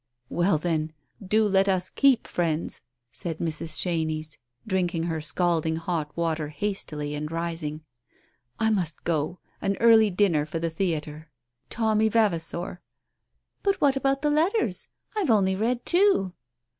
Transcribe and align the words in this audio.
"Well, 0.29 0.57
then, 0.57 0.93
do 1.23 1.45
let 1.45 1.69
us 1.69 1.91
keep 1.91 2.25
friends," 2.25 2.81
said 3.11 3.37
Mrs. 3.37 3.79
Chenies, 3.79 4.39
drinking 4.65 5.03
her 5.03 5.21
scalding 5.21 5.75
hot 5.75 6.11
water 6.17 6.47
hastily 6.49 7.13
and 7.13 7.31
rising. 7.31 7.83
"I 8.59 8.71
must 8.71 9.03
go. 9.03 9.37
An 9.61 9.77
early 9.79 10.09
dinner 10.09 10.43
for 10.47 10.57
the 10.57 10.71
theatre.... 10.71 11.29
Tommy 11.69 12.09
Vavasor...." 12.09 12.81
"But 13.61 13.79
what 13.79 13.95
about 13.95 14.23
the 14.23 14.31
letters? 14.31 14.87
I 15.15 15.19
have 15.19 15.29
only 15.29 15.55
read 15.55 15.85
two." 15.85 16.33